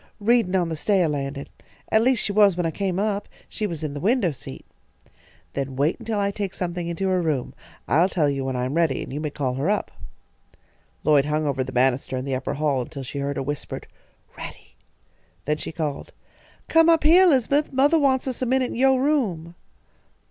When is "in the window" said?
3.83-4.31